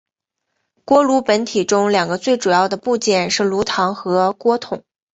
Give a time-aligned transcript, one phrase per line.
[0.83, 4.83] 锅炉本体中两个最主要的部件是炉膛和锅筒。